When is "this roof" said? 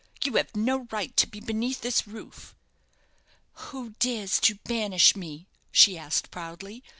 1.81-2.55